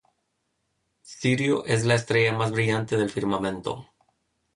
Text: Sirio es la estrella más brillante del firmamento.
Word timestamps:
Sirio 1.09 1.63
es 1.63 1.85
la 1.85 1.93
estrella 1.93 2.33
más 2.33 2.49
brillante 2.49 2.97
del 2.97 3.11
firmamento. 3.11 3.85